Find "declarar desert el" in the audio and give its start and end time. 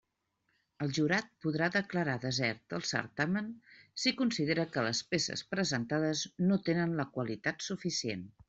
1.75-2.87